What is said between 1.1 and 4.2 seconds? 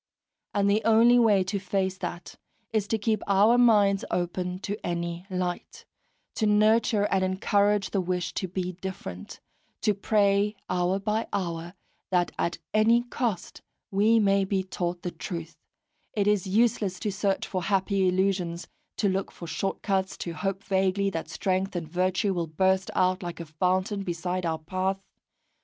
way to face that is to keep our minds